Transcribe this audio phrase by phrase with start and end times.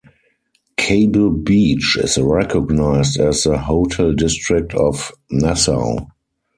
[0.77, 6.07] Cable Beach is recognised as the hotel district of Nassau.